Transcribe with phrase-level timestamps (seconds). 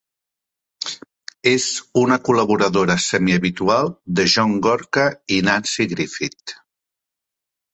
[1.51, 1.67] És
[2.03, 5.05] una col·laboradora semihabitual de John Gorka
[5.37, 6.57] i Nanci Griffith.